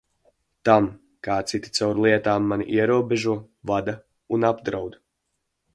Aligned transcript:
Tam, 0.69 0.87
kā 1.27 1.35
citi 1.51 1.73
caur 1.79 2.01
lietām 2.07 2.49
mani 2.53 2.67
ierobežo, 2.79 3.37
vada 3.73 3.97
un 4.39 4.51
apdraud. 4.53 5.01